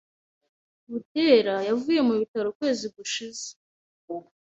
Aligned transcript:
Butera 0.89 1.55
yavuye 1.67 1.99
mu 2.07 2.13
bitaro 2.19 2.47
ukwezi 2.49 2.85
gushize. 2.95 3.45